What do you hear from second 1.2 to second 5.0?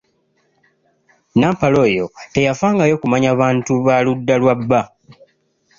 Nnampala oyo teyafangayo kumanya bantu ba ku ludda lwa bba.